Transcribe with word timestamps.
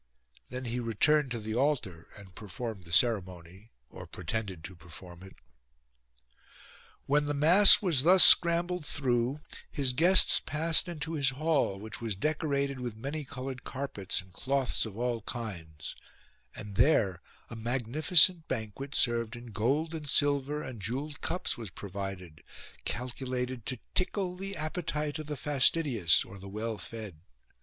Then 0.49 0.65
he 0.65 0.79
returned 0.79 1.29
to 1.29 1.39
the 1.39 1.53
altar 1.53 2.07
and 2.17 2.33
performed 2.33 2.85
the 2.85 2.91
ceremony, 2.91 3.69
or 3.91 4.07
pretended 4.07 4.63
to 4.63 4.75
perform 4.75 5.21
it. 5.21 5.35
When 7.05 7.25
the 7.25 7.35
mass 7.35 7.83
was 7.83 8.01
thus 8.01 8.23
scrambled 8.23 8.83
through 8.83 9.41
his 9.69 9.93
guests 9.93 10.39
passed 10.43 10.87
into 10.87 11.11
his 11.13 11.29
hall, 11.29 11.77
which 11.79 12.01
was 12.01 12.15
decorated 12.15 12.79
with 12.79 12.95
many 12.97 13.23
coloured 13.23 13.63
carpets, 13.63 14.21
and 14.21 14.33
cloths 14.33 14.87
of 14.87 14.97
all 14.97 15.21
kinds; 15.21 15.95
and 16.55 16.77
there 16.77 17.21
a 17.51 17.55
magnificent 17.55 18.47
banquet, 18.47 18.95
served 18.95 19.35
in 19.35 19.51
gold 19.51 19.93
and 19.93 20.09
silver 20.09 20.63
and 20.63 20.81
jewelled 20.81 21.21
cups, 21.21 21.59
was 21.59 21.69
provided, 21.69 22.41
calculated 22.85 23.67
to 23.67 23.77
tickle 23.93 24.35
the 24.35 24.55
appetite 24.57 25.19
of 25.19 25.27
the 25.27 25.37
fastidious 25.37 26.25
or 26.25 26.39
the 26.39 26.49
well 26.49 26.79
fed. 26.79 27.19